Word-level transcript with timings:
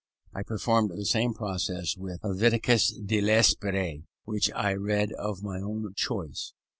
I 0.33 0.41
performed 0.41 0.89
the 0.89 1.05
same 1.05 1.35
process 1.35 1.95
with 1.95 2.21
Helvetius 2.23 2.91
de 3.05 3.21
L'Esprit, 3.21 4.01
which 4.23 4.49
I 4.55 4.73
read 4.73 5.11
of 5.11 5.43
my 5.43 5.59
own 5.61 5.93
choice. 5.95 6.53